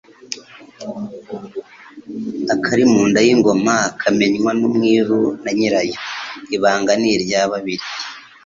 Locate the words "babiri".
7.51-7.85